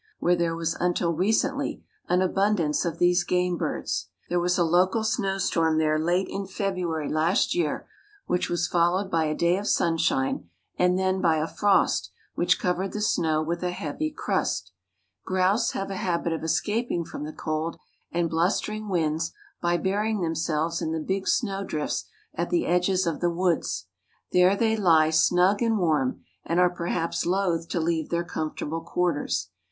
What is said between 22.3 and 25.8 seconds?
at the edges of the woods. There they lie snug and